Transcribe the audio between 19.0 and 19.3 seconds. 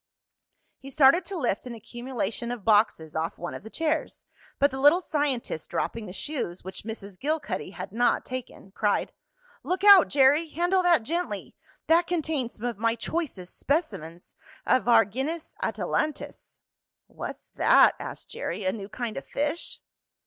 of